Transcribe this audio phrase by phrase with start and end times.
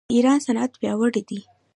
[0.09, 1.39] د ایران صنعت پیاوړی دی.